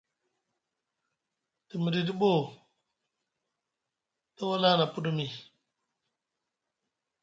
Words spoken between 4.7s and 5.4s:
na puɗumi.